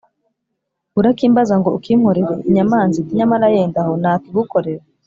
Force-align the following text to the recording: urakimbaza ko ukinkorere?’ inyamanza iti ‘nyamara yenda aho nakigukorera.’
urakimbaza 0.99 1.53
ko 1.63 1.69
ukinkorere?’ 1.77 2.35
inyamanza 2.49 2.95
iti 3.01 3.13
‘nyamara 3.19 3.45
yenda 3.55 3.79
aho 3.83 3.91
nakigukorera.’ 4.01 4.83